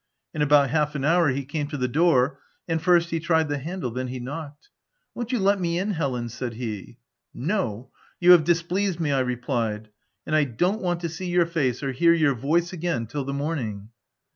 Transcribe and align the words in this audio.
In 0.33 0.41
about 0.41 0.71
half 0.71 0.95
an 0.95 1.05
hour, 1.05 1.29
he 1.29 1.45
came 1.45 1.67
to 1.67 1.77
the 1.77 1.87
door; 1.87 2.39
and 2.67 2.81
first 2.81 3.11
he 3.11 3.19
tried 3.19 3.49
the 3.49 3.59
handle, 3.59 3.91
then 3.91 4.07
he 4.07 4.19
knocked." 4.19 4.69
Won't 5.13 5.31
you 5.31 5.37
let 5.37 5.61
me 5.61 5.77
in, 5.77 5.91
Helen 5.91 6.23
V* 6.23 6.29
said 6.29 6.53
he." 6.55 6.97
No; 7.55 7.91
you 8.19 8.31
have 8.31 8.43
displeased 8.43 8.97
me/' 8.99 9.13
I 9.13 9.19
replied," 9.19 9.89
and 10.25 10.35
I 10.35 10.45
don't 10.45 10.81
want 10.81 11.01
to 11.01 11.07
see 11.09 11.27
your 11.29 11.45
face 11.45 11.83
or 11.83 11.91
hear 11.91 12.13
your 12.15 12.33
voice 12.33 12.73
again 12.73 13.05
till 13.05 13.25
the 13.25 13.31
morning." 13.33 13.89